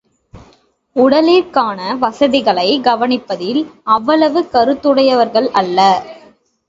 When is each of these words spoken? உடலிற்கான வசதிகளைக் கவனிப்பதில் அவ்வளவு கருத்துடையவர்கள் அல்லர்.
உடலிற்கான 0.95 1.97
வசதிகளைக் 1.97 2.83
கவனிப்பதில் 2.83 3.61
அவ்வளவு 3.83 4.41
கருத்துடையவர்கள் 4.53 5.49
அல்லர். 5.51 6.05